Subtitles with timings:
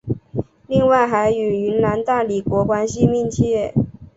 [0.65, 3.71] 另外还与云南大理国关系密切。